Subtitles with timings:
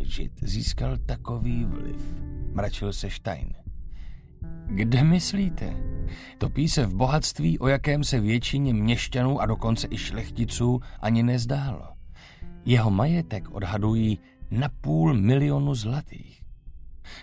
[0.00, 2.14] žid získal takový vliv?
[2.52, 3.54] Mračil se Stein.
[4.66, 5.76] Kde myslíte?
[6.38, 11.88] Topí se v bohatství, o jakém se většině měšťanů a dokonce i šlechticů ani nezdálo.
[12.64, 14.18] Jeho majetek odhadují
[14.50, 16.42] na půl milionu zlatých.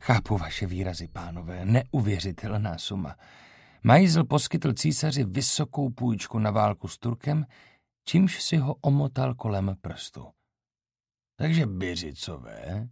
[0.00, 3.16] Chápu vaše výrazy, pánové, neuvěřitelná suma.
[3.82, 7.46] Majzl poskytl císaři vysokou půjčku na válku s Turkem,
[8.04, 10.26] čímž si ho omotal kolem prstu.
[11.36, 12.88] Takže Byřicové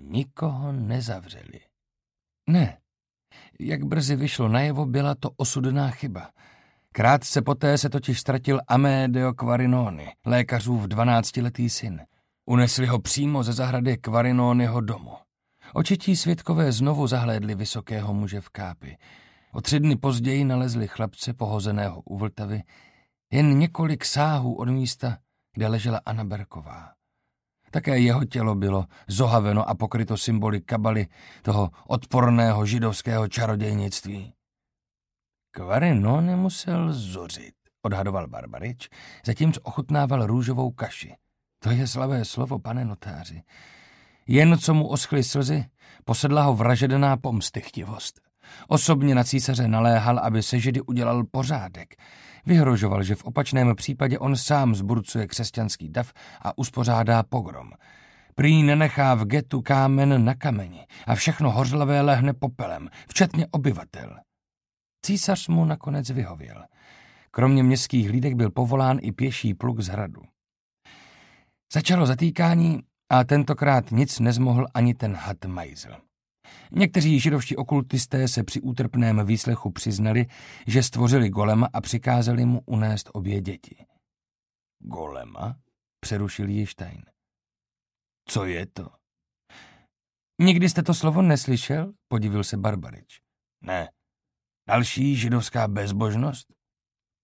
[0.00, 1.60] nikoho nezavřeli.
[2.50, 2.78] Ne,
[3.60, 6.30] jak brzy vyšlo najevo, byla to osudná chyba.
[6.92, 12.00] Krátce poté se totiž ztratil Amedeo Quarinoni, lékařův dvanáctiletý syn.
[12.46, 15.16] Unesli ho přímo ze zahrady Quarinoniho domu.
[15.74, 18.98] Očití svědkové znovu zahlédli vysokého muže v kápi.
[19.52, 22.62] O tři dny později nalezli chlapce pohozeného u Vltavy,
[23.32, 25.18] jen několik sáhů od místa,
[25.54, 26.92] kde ležela Anna Berková.
[27.70, 31.06] Také jeho tělo bylo zohaveno a pokryto symboly kabaly
[31.42, 34.32] toho odporného židovského čarodějnictví.
[35.50, 38.88] Kvarino nemusel zořit, odhadoval Barbarič,
[39.26, 41.14] zatímco ochutnával růžovou kaši.
[41.58, 43.42] To je slavé slovo, pane notáři.
[44.26, 45.64] Jen co mu oschly slzy,
[46.04, 48.25] posedla ho vražedná pomstychtivost.
[48.68, 51.94] Osobně na císaře naléhal, aby se židy udělal pořádek.
[52.46, 57.70] Vyhrožoval, že v opačném případě on sám zburcuje křesťanský dav a uspořádá pogrom.
[58.34, 64.16] Prý nenechá v getu kámen na kameni a všechno hořlavé lehne popelem, včetně obyvatel.
[65.06, 66.64] Císař mu nakonec vyhověl.
[67.30, 70.22] Kromě městských hlídek byl povolán i pěší pluk z hradu.
[71.72, 72.80] Začalo zatýkání
[73.10, 75.96] a tentokrát nic nezmohl ani ten had Majzel.
[76.72, 80.26] Někteří židovští okultisté se při útrpném výslechu přiznali,
[80.66, 83.86] že stvořili golema a přikázali mu unést obě děti.
[84.78, 85.56] Golema?
[86.00, 87.02] Přerušil Jištajn.
[88.28, 88.88] Co je to?
[90.40, 91.92] Nikdy jste to slovo neslyšel?
[92.08, 93.20] Podivil se Barbarič.
[93.62, 93.88] Ne.
[94.68, 96.46] Další židovská bezbožnost?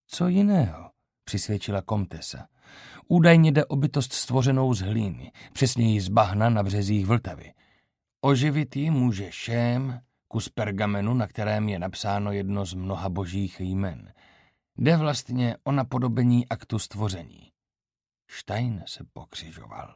[0.07, 0.91] Co jiného?
[1.25, 2.47] Přisvědčila komtesa.
[3.07, 7.53] Údajně jde o bytost stvořenou z hlíny, přesněji z bahna na březích Vltavy.
[8.25, 14.13] Oživit ji může šém, kus pergamenu, na kterém je napsáno jedno z mnoha božích jmen.
[14.77, 17.51] Jde vlastně o napodobení aktu stvoření.
[18.29, 19.95] Stein se pokřižoval.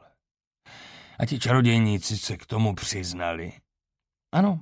[1.18, 3.52] A ti čarodějníci se k tomu přiznali.
[4.32, 4.60] Ano,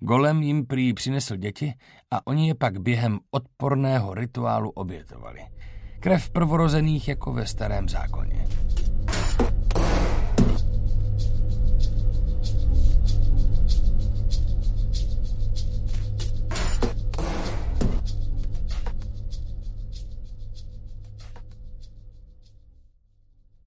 [0.00, 1.74] golem jim prý přinesl děti
[2.10, 5.40] a oni je pak během odporného rituálu obětovali.
[6.00, 8.37] Krev prvorozených jako ve starém zákoně.